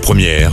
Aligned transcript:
Première, 0.00 0.52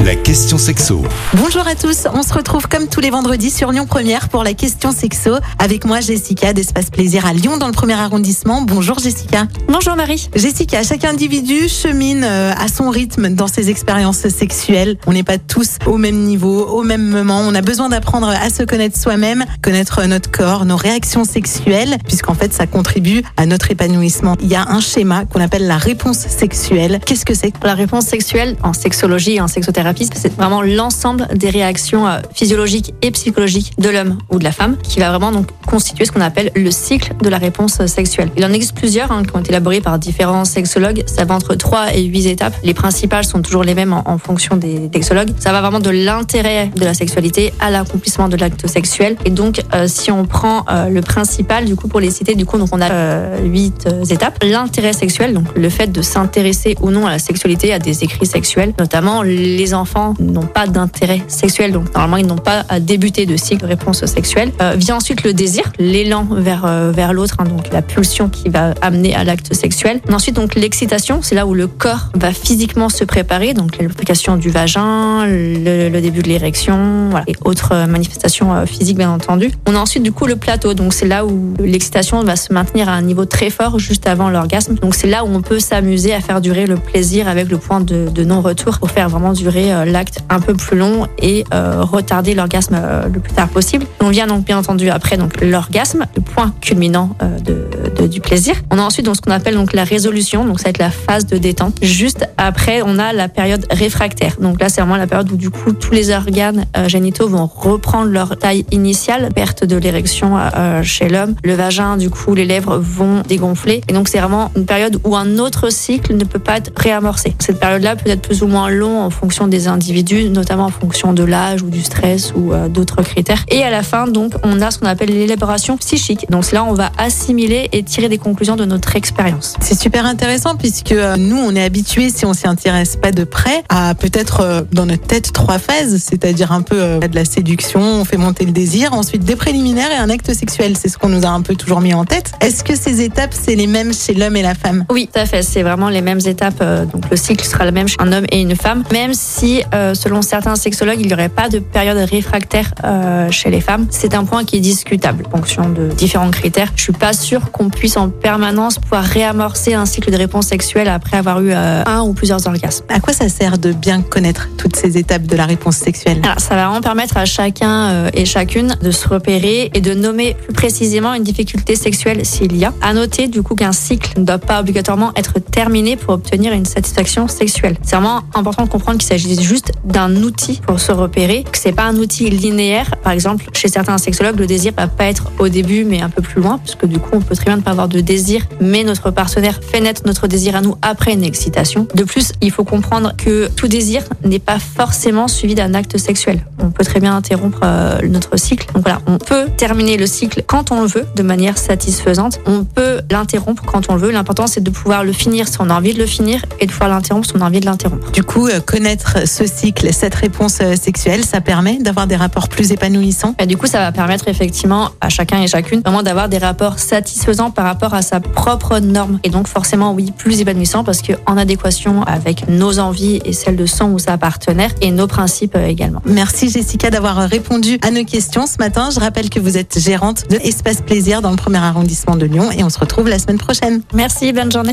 la 0.00 0.14
question 0.14 0.58
sexo. 0.58 1.02
Bonjour 1.34 1.66
à 1.66 1.74
tous, 1.74 2.06
on 2.12 2.22
se 2.22 2.32
retrouve 2.32 2.68
comme 2.68 2.88
tous 2.88 3.00
les 3.00 3.10
vendredis 3.10 3.50
sur 3.50 3.72
Lyon 3.72 3.86
Première 3.86 4.28
pour 4.28 4.44
la 4.44 4.52
question 4.52 4.92
sexo. 4.92 5.36
Avec 5.58 5.84
moi 5.84 6.00
Jessica 6.00 6.52
d'Espace 6.52 6.90
Plaisir 6.90 7.24
à 7.24 7.32
Lyon 7.32 7.56
dans 7.56 7.66
le 7.66 7.72
premier 7.72 7.94
arrondissement. 7.94 8.62
Bonjour 8.62 8.98
Jessica. 8.98 9.46
Bonjour 9.68 9.96
Marie. 9.96 10.28
Jessica, 10.34 10.82
chaque 10.82 11.04
individu 11.04 11.68
chemine 11.68 12.24
euh, 12.24 12.52
à 12.52 12.68
son 12.68 12.90
rythme 12.90 13.30
dans 13.30 13.48
ses 13.48 13.70
expériences 13.70 14.28
sexuelles. 14.28 14.98
On 15.06 15.12
n'est 15.12 15.22
pas 15.22 15.38
tous 15.38 15.78
au 15.86 15.96
même 15.96 16.24
niveau, 16.24 16.66
au 16.66 16.82
même 16.82 17.08
moment. 17.08 17.40
On 17.40 17.54
a 17.54 17.62
besoin 17.62 17.88
d'apprendre 17.88 18.28
à 18.28 18.50
se 18.50 18.64
connaître 18.64 18.98
soi-même, 18.98 19.44
connaître 19.62 20.04
notre 20.04 20.30
corps, 20.30 20.66
nos 20.66 20.76
réactions 20.76 21.24
sexuelles, 21.24 21.96
puisqu'en 22.06 22.34
fait 22.34 22.52
ça 22.52 22.66
contribue 22.66 23.22
à 23.36 23.46
notre 23.46 23.70
épanouissement. 23.70 24.36
Il 24.40 24.48
y 24.48 24.56
a 24.56 24.66
un 24.68 24.80
schéma 24.80 25.24
qu'on 25.24 25.40
appelle 25.40 25.66
la 25.66 25.78
réponse 25.78 26.18
sexuelle. 26.18 27.00
Qu'est-ce 27.06 27.24
que 27.24 27.34
c'est? 27.34 27.52
La 27.62 27.74
réponse 27.74 28.06
sexuelle 28.06 28.56
en 28.62 28.72
sexologie 28.72 29.36
et 29.36 29.40
en 29.40 29.48
sexothérapie, 29.48 29.85
c'est 30.14 30.34
vraiment 30.34 30.62
l'ensemble 30.62 31.28
des 31.34 31.50
réactions 31.50 32.06
euh, 32.06 32.18
physiologiques 32.34 32.94
et 33.02 33.10
psychologiques 33.10 33.72
de 33.78 33.88
l'homme 33.88 34.18
ou 34.30 34.38
de 34.38 34.44
la 34.44 34.52
femme 34.52 34.76
qui 34.82 35.00
va 35.00 35.10
vraiment 35.10 35.32
donc 35.32 35.46
constituer 35.66 36.04
ce 36.04 36.12
qu'on 36.12 36.20
appelle 36.20 36.50
le 36.54 36.70
cycle 36.70 37.14
de 37.22 37.28
la 37.28 37.38
réponse 37.38 37.84
sexuelle. 37.86 38.30
Il 38.36 38.44
en 38.44 38.52
existe 38.52 38.74
plusieurs 38.74 39.12
hein, 39.12 39.22
qui 39.24 39.36
ont 39.36 39.40
été 39.40 39.50
élaborés 39.50 39.80
par 39.80 39.98
différents 39.98 40.44
sexologues. 40.44 41.02
Ça 41.06 41.24
va 41.24 41.34
entre 41.34 41.54
3 41.54 41.94
et 41.94 42.04
8 42.04 42.26
étapes. 42.26 42.54
Les 42.62 42.74
principales 42.74 43.24
sont 43.24 43.42
toujours 43.42 43.64
les 43.64 43.74
mêmes 43.74 43.92
en, 43.92 44.18
fonction 44.18 44.56
des 44.56 44.88
sexologues. 44.92 45.30
Ça 45.38 45.52
va 45.52 45.60
vraiment 45.60 45.80
de 45.80 45.90
l'intérêt 45.90 46.70
de 46.74 46.84
la 46.84 46.94
sexualité 46.94 47.52
à 47.60 47.70
l'accomplissement 47.70 48.28
de 48.28 48.36
l'acte 48.36 48.66
sexuel. 48.66 49.16
Et 49.24 49.30
donc, 49.30 49.62
euh, 49.74 49.86
si 49.88 50.10
on 50.10 50.24
prend 50.24 50.64
euh, 50.70 50.88
le 50.88 51.00
principal, 51.00 51.64
du 51.64 51.76
coup, 51.76 51.88
pour 51.88 52.00
les 52.00 52.10
citer, 52.10 52.34
du 52.34 52.46
coup, 52.46 52.58
donc 52.58 52.70
on 52.72 52.80
a 52.80 52.90
euh, 52.90 53.38
8 53.44 53.88
étapes. 54.10 54.38
L'intérêt 54.42 54.92
sexuel, 54.92 55.34
donc 55.34 55.46
le 55.54 55.68
fait 55.68 55.88
de 55.88 56.02
s'intéresser 56.02 56.76
ou 56.80 56.90
non 56.90 57.06
à 57.06 57.10
la 57.10 57.18
sexualité, 57.18 57.72
à 57.72 57.78
des 57.78 58.04
écrits 58.04 58.26
sexuels, 58.26 58.72
notamment 58.78 59.22
les 59.22 59.74
enfants 59.76 60.14
n'ont 60.18 60.46
pas 60.46 60.66
d'intérêt 60.66 61.22
sexuel, 61.28 61.72
donc 61.72 61.92
normalement 61.94 62.16
ils 62.16 62.26
n'ont 62.26 62.36
pas 62.36 62.64
à 62.68 62.80
débuter 62.80 63.26
de 63.26 63.36
cycle 63.36 63.62
de 63.62 63.66
réponse 63.66 64.04
sexuelle. 64.06 64.50
Euh, 64.60 64.74
vient 64.76 64.96
ensuite 64.96 65.22
le 65.22 65.32
désir, 65.32 65.72
l'élan 65.78 66.26
vers 66.30 66.64
euh, 66.64 66.90
vers 66.90 67.12
l'autre, 67.12 67.36
hein, 67.38 67.44
donc 67.44 67.72
la 67.72 67.82
pulsion 67.82 68.28
qui 68.28 68.48
va 68.48 68.74
amener 68.80 69.14
à 69.14 69.24
l'acte 69.24 69.54
sexuel. 69.54 70.00
Ensuite 70.10 70.36
donc 70.36 70.54
l'excitation, 70.54 71.20
c'est 71.22 71.34
là 71.34 71.46
où 71.46 71.54
le 71.54 71.66
corps 71.66 72.10
va 72.14 72.32
physiquement 72.32 72.88
se 72.88 73.04
préparer, 73.04 73.54
donc 73.54 73.78
l'application 73.78 74.36
du 74.36 74.50
vagin, 74.50 75.26
le, 75.26 76.00
début 76.00 76.22
de 76.22 76.28
l'érection, 76.28 77.08
voilà, 77.10 77.24
et 77.28 77.34
autres 77.44 77.72
euh, 77.72 77.86
manifestations 77.86 78.66
physiques 78.66 78.98
bien 78.98 79.10
entendu. 79.10 79.50
On 79.66 79.74
a 79.74 79.78
ensuite 79.78 80.02
du 80.02 80.12
coup 80.12 80.26
le 80.26 80.36
plateau, 80.36 80.74
donc 80.74 80.92
c'est 80.92 81.06
là 81.06 81.24
où 81.24 81.54
l'excitation 81.58 82.22
va 82.22 82.36
se 82.36 82.52
maintenir 82.52 82.88
à 82.88 82.92
un 82.92 83.02
niveau 83.02 83.24
très 83.24 83.50
fort 83.50 83.78
juste 83.78 84.06
avant 84.06 84.30
l'orgasme. 84.30 84.74
Donc 84.76 84.94
c'est 84.94 85.08
là 85.08 85.24
où 85.24 85.28
on 85.28 85.42
peut 85.42 85.60
s'amuser 85.60 86.14
à 86.14 86.20
faire 86.20 86.40
durer 86.40 86.66
le 86.66 86.76
plaisir 86.76 87.28
avec 87.28 87.50
le 87.50 87.58
point 87.58 87.80
de 87.80 88.24
non-retour 88.24 88.78
pour 88.78 88.90
faire 88.90 89.08
vraiment 89.08 89.32
durer 89.32 89.65
euh, 89.72 89.84
l'acte 89.84 90.20
un 90.28 90.40
peu 90.40 90.54
plus 90.54 90.76
long 90.76 91.06
et 91.18 91.44
euh, 91.52 91.82
retarder 91.82 92.34
l'orgasme 92.34 92.76
euh, 92.78 93.08
le 93.12 93.20
plus 93.20 93.32
tard 93.32 93.48
possible. 93.48 93.86
On 94.00 94.10
vient 94.10 94.26
donc 94.26 94.44
bien 94.44 94.58
entendu 94.58 94.90
après 94.90 95.16
donc 95.16 95.40
l'orgasme, 95.40 96.06
le 96.14 96.22
point 96.22 96.52
culminant 96.60 97.10
de, 97.44 98.06
du 98.06 98.20
plaisir. 98.20 98.54
On 98.70 98.78
a 98.78 98.82
ensuite 98.82 99.06
donc 99.06 99.16
ce 99.16 99.20
qu'on 99.20 99.30
appelle 99.30 99.54
donc 99.54 99.72
la 99.72 99.84
résolution, 99.84 100.44
donc 100.44 100.58
ça 100.58 100.64
va 100.64 100.70
être 100.70 100.78
la 100.78 100.90
phase 100.90 101.26
de 101.26 101.38
détente. 101.38 101.76
Juste 101.82 102.28
après, 102.36 102.82
on 102.84 102.98
a 102.98 103.12
la 103.12 103.28
période 103.28 103.66
réfractaire. 103.70 104.36
Donc 104.40 104.60
là, 104.60 104.68
c'est 104.68 104.80
vraiment 104.80 104.96
la 104.96 105.06
période 105.06 105.30
où 105.32 105.36
du 105.36 105.50
coup 105.50 105.72
tous 105.72 105.92
les 105.92 106.10
organes 106.10 106.66
génitaux 106.86 107.28
vont 107.28 107.46
reprendre 107.46 108.10
leur 108.10 108.36
taille 108.36 108.64
initiale, 108.70 109.30
perte 109.34 109.64
de 109.64 109.76
l'érection 109.76 110.36
chez 110.82 111.08
l'homme. 111.08 111.34
Le 111.42 111.54
vagin, 111.54 111.96
du 111.96 112.10
coup, 112.10 112.34
les 112.34 112.44
lèvres 112.44 112.76
vont 112.78 113.22
dégonfler. 113.22 113.82
Et 113.88 113.92
donc 113.92 114.08
c'est 114.08 114.18
vraiment 114.18 114.50
une 114.56 114.66
période 114.66 115.00
où 115.04 115.16
un 115.16 115.38
autre 115.38 115.70
cycle 115.70 116.14
ne 116.14 116.24
peut 116.24 116.38
pas 116.38 116.58
être 116.58 116.72
réamorcé. 116.76 117.34
Cette 117.38 117.58
période-là 117.58 117.96
peut 117.96 118.10
être 118.10 118.22
plus 118.22 118.42
ou 118.42 118.46
moins 118.46 118.68
long 118.68 119.00
en 119.00 119.10
fonction 119.10 119.48
des 119.48 119.55
individus, 119.66 120.28
notamment 120.28 120.66
en 120.66 120.70
fonction 120.70 121.12
de 121.12 121.24
l'âge 121.24 121.62
ou 121.62 121.70
du 121.70 121.82
stress 121.82 122.32
ou 122.36 122.52
euh, 122.52 122.68
d'autres 122.68 123.02
critères. 123.02 123.44
Et 123.48 123.62
à 123.62 123.70
la 123.70 123.82
fin, 123.82 124.06
donc, 124.06 124.34
on 124.42 124.60
a 124.60 124.70
ce 124.70 124.78
qu'on 124.78 124.86
appelle 124.86 125.08
l'élaboration 125.08 125.76
psychique. 125.76 126.26
Donc 126.30 126.52
là 126.52 126.64
on 126.64 126.74
va 126.74 126.92
assimiler 126.98 127.68
et 127.72 127.82
tirer 127.82 128.08
des 128.08 128.18
conclusions 128.18 128.56
de 128.56 128.64
notre 128.64 128.94
expérience. 128.96 129.54
C'est 129.60 129.78
super 129.78 130.04
intéressant 130.06 130.56
puisque 130.56 130.92
euh, 130.92 131.16
nous, 131.16 131.36
on 131.36 131.54
est 131.54 131.62
habitués, 131.62 132.10
si 132.10 132.24
on 132.26 132.34
s'y 132.34 132.46
intéresse 132.46 132.96
pas 132.96 133.12
de 133.12 133.24
près, 133.24 133.62
à 133.68 133.94
peut-être 133.94 134.40
euh, 134.40 134.62
dans 134.72 134.86
notre 134.86 135.06
tête 135.06 135.32
trois 135.32 135.58
phases, 135.58 135.96
c'est-à-dire 135.96 136.52
un 136.52 136.62
peu 136.62 136.76
de 136.76 137.14
la 137.14 137.24
séduction, 137.24 137.80
on 137.80 138.04
fait 138.04 138.16
monter 138.16 138.44
le 138.44 138.52
désir, 138.52 138.92
ensuite 138.92 139.24
des 139.24 139.36
préliminaires 139.36 139.90
et 139.90 139.96
un 139.96 140.10
acte 140.10 140.32
sexuel. 140.32 140.76
C'est 140.76 140.88
ce 140.88 140.98
qu'on 140.98 141.08
nous 141.08 141.24
a 141.24 141.30
un 141.30 141.40
peu 141.40 141.54
toujours 141.54 141.80
mis 141.80 141.94
en 141.94 142.04
tête. 142.04 142.32
Est-ce 142.40 142.62
que 142.62 142.76
ces 142.76 143.00
étapes, 143.02 143.34
c'est 143.34 143.54
les 143.54 143.66
mêmes 143.66 143.92
chez 143.92 144.14
l'homme 144.14 144.36
et 144.36 144.42
la 144.42 144.54
femme? 144.54 144.84
Oui, 144.90 145.08
tout 145.12 145.18
à 145.18 145.26
fait. 145.26 145.42
C'est 145.42 145.62
vraiment 145.62 145.88
les 145.88 146.02
mêmes 146.02 146.20
étapes. 146.24 146.62
Donc 146.92 147.10
le 147.10 147.16
cycle 147.16 147.44
sera 147.44 147.64
le 147.64 147.72
même 147.72 147.88
chez 147.88 147.96
un 147.98 148.12
homme 148.12 148.26
et 148.30 148.40
une 148.40 148.56
femme, 148.56 148.84
même 148.92 149.14
si, 149.14 149.45
euh, 149.74 149.94
selon 149.94 150.22
certains 150.22 150.56
sexologues, 150.56 151.00
il 151.00 151.06
n'y 151.06 151.12
aurait 151.12 151.28
pas 151.28 151.48
de 151.48 151.58
période 151.58 151.98
réfractaire 151.98 152.72
euh, 152.84 153.30
chez 153.30 153.50
les 153.50 153.60
femmes. 153.60 153.86
C'est 153.90 154.14
un 154.14 154.24
point 154.24 154.44
qui 154.44 154.56
est 154.56 154.60
discutable 154.60 155.24
en 155.26 155.36
fonction 155.36 155.68
de 155.68 155.88
différents 155.88 156.30
critères. 156.30 156.72
Je 156.76 156.82
suis 156.82 156.92
pas 156.92 157.12
sûre 157.12 157.50
qu'on 157.50 157.68
puisse 157.68 157.96
en 157.96 158.08
permanence 158.08 158.78
pouvoir 158.78 159.04
réamorcer 159.04 159.74
un 159.74 159.86
cycle 159.86 160.10
de 160.10 160.16
réponse 160.16 160.46
sexuelle 160.46 160.88
après 160.88 161.16
avoir 161.16 161.40
eu 161.40 161.50
euh, 161.52 161.82
un 161.86 162.02
ou 162.02 162.12
plusieurs 162.12 162.46
orgasmes. 162.46 162.84
À 162.88 163.00
quoi 163.00 163.12
ça 163.12 163.28
sert 163.28 163.58
de 163.58 163.72
bien 163.72 164.02
connaître 164.02 164.48
toutes 164.58 164.76
ces 164.76 164.98
étapes 164.98 165.22
de 165.22 165.36
la 165.36 165.46
réponse 165.46 165.76
sexuelle? 165.76 166.20
Alors, 166.22 166.40
ça 166.40 166.54
va 166.54 166.66
vraiment 166.66 166.80
permettre 166.80 167.16
à 167.16 167.24
chacun 167.24 167.90
euh, 167.90 168.10
et 168.14 168.24
chacune 168.24 168.76
de 168.82 168.90
se 168.90 169.08
repérer 169.08 169.70
et 169.74 169.80
de 169.80 169.94
nommer 169.94 170.34
plus 170.34 170.52
précisément 170.52 171.14
une 171.14 171.22
difficulté 171.22 171.76
sexuelle 171.76 172.24
s'il 172.24 172.56
y 172.56 172.64
a. 172.64 172.72
À 172.82 172.94
noter 172.94 173.28
du 173.28 173.42
coup 173.42 173.54
qu'un 173.54 173.72
cycle 173.72 174.18
ne 174.18 174.24
doit 174.24 174.38
pas 174.38 174.60
obligatoirement 174.60 175.12
être 175.16 175.38
terminé 175.38 175.96
pour 175.96 176.14
obtenir 176.14 176.52
une 176.52 176.64
satisfaction 176.64 177.28
sexuelle. 177.28 177.76
C'est 177.82 177.96
vraiment 177.96 178.22
important 178.34 178.64
de 178.64 178.68
comprendre 178.68 178.98
qu'il 178.98 179.08
s'agit 179.08 179.35
juste 179.40 179.72
d'un 179.84 180.14
outil 180.16 180.60
pour 180.66 180.80
se 180.80 180.92
repérer, 180.92 181.44
que 181.44 181.58
c'est 181.58 181.72
pas 181.72 181.84
un 181.84 181.96
outil 181.96 182.30
linéaire. 182.30 182.96
Par 183.02 183.12
exemple, 183.12 183.46
chez 183.52 183.68
certains 183.68 183.98
sexologues, 183.98 184.38
le 184.38 184.46
désir 184.46 184.72
va 184.76 184.88
pas 184.88 185.04
être 185.04 185.30
au 185.38 185.48
début 185.48 185.84
mais 185.84 186.00
un 186.00 186.10
peu 186.10 186.22
plus 186.22 186.40
loin, 186.40 186.58
parce 186.58 186.74
que 186.74 186.86
du 186.86 186.98
coup, 186.98 187.10
on 187.12 187.20
peut 187.20 187.34
très 187.34 187.46
bien 187.46 187.56
ne 187.56 187.62
pas 187.62 187.70
avoir 187.70 187.88
de 187.88 188.00
désir, 188.00 188.42
mais 188.60 188.84
notre 188.84 189.10
partenaire 189.10 189.60
fait 189.62 189.80
naître 189.80 190.02
notre 190.06 190.26
désir 190.26 190.56
à 190.56 190.60
nous 190.60 190.76
après 190.82 191.12
une 191.12 191.24
excitation. 191.24 191.86
De 191.94 192.04
plus, 192.04 192.32
il 192.40 192.50
faut 192.50 192.64
comprendre 192.64 193.12
que 193.16 193.48
tout 193.48 193.68
désir 193.68 194.02
n'est 194.24 194.38
pas 194.38 194.58
forcément 194.58 195.28
suivi 195.28 195.54
d'un 195.54 195.74
acte 195.74 195.98
sexuel. 195.98 196.44
On 196.58 196.70
peut 196.70 196.84
très 196.84 197.00
bien 197.00 197.14
interrompre 197.16 197.60
euh, 197.62 197.98
notre 198.08 198.38
cycle. 198.38 198.66
Donc 198.74 198.82
voilà, 198.82 199.00
on 199.06 199.18
peut 199.18 199.48
terminer 199.56 199.96
le 199.96 200.06
cycle 200.06 200.42
quand 200.46 200.72
on 200.72 200.82
le 200.82 200.88
veut, 200.88 201.06
de 201.14 201.22
manière 201.22 201.58
satisfaisante. 201.58 202.40
On 202.46 202.64
peut 202.64 203.00
l'interrompre 203.10 203.62
quand 203.64 203.90
on 203.90 203.94
le 203.94 204.00
veut. 204.00 204.10
L'important, 204.10 204.46
c'est 204.46 204.62
de 204.62 204.70
pouvoir 204.70 205.04
le 205.04 205.12
finir 205.12 205.48
si 205.48 205.56
on 205.60 205.70
a 205.70 205.74
envie 205.74 205.94
de 205.94 205.98
le 205.98 206.06
finir 206.06 206.44
et 206.60 206.66
de 206.66 206.72
pouvoir 206.72 206.88
l'interrompre 206.90 207.26
si 207.26 207.32
on 207.36 207.40
a 207.40 207.46
envie 207.46 207.60
de 207.60 207.66
l'interrompre. 207.66 208.10
Du 208.12 208.22
coup, 208.22 208.48
euh, 208.48 208.60
connaître 208.60 209.25
ce 209.26 209.46
cycle, 209.46 209.92
cette 209.92 210.14
réponse 210.14 210.58
euh, 210.62 210.74
sexuelle, 210.76 211.24
ça 211.24 211.40
permet 211.40 211.78
d'avoir 211.78 212.06
des 212.06 212.16
rapports 212.16 212.48
plus 212.48 212.72
épanouissants. 212.72 213.34
Et 213.38 213.46
du 213.46 213.56
coup, 213.56 213.66
ça 213.66 213.78
va 213.78 213.92
permettre 213.92 214.28
effectivement 214.28 214.90
à 215.00 215.08
chacun 215.08 215.42
et 215.42 215.46
chacune 215.46 215.80
vraiment 215.80 216.02
d'avoir 216.02 216.28
des 216.28 216.38
rapports 216.38 216.78
satisfaisants 216.78 217.50
par 217.50 217.64
rapport 217.64 217.94
à 217.94 218.02
sa 218.02 218.20
propre 218.20 218.78
norme. 218.78 219.18
Et 219.24 219.30
donc 219.30 219.48
forcément, 219.48 219.92
oui, 219.92 220.12
plus 220.16 220.40
épanouissant 220.40 220.84
parce 220.84 221.02
que 221.02 221.12
en 221.26 221.36
adéquation 221.36 222.02
avec 222.04 222.48
nos 222.48 222.78
envies 222.78 223.20
et 223.24 223.32
celles 223.32 223.56
de 223.56 223.66
son 223.66 223.90
ou 223.90 223.98
sa 223.98 224.18
partenaire 224.18 224.70
et 224.80 224.90
nos 224.90 225.06
principes 225.06 225.56
euh, 225.56 225.66
également. 225.66 226.00
Merci 226.04 226.48
Jessica 226.48 226.90
d'avoir 226.90 227.16
répondu 227.28 227.78
à 227.82 227.90
nos 227.90 228.04
questions 228.04 228.46
ce 228.46 228.56
matin. 228.58 228.90
Je 228.90 229.00
rappelle 229.00 229.30
que 229.30 229.40
vous 229.40 229.56
êtes 229.56 229.78
gérante 229.78 230.30
de 230.30 230.36
Espace 230.36 230.80
Plaisir 230.80 231.22
dans 231.22 231.30
le 231.30 231.36
premier 231.36 231.58
arrondissement 231.58 232.16
de 232.16 232.26
Lyon 232.26 232.50
et 232.50 232.62
on 232.62 232.70
se 232.70 232.78
retrouve 232.78 233.08
la 233.08 233.18
semaine 233.18 233.38
prochaine. 233.38 233.82
Merci, 233.92 234.32
bonne 234.32 234.52
journée. 234.52 234.72